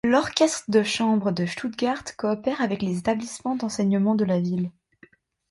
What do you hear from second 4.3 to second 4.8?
ville.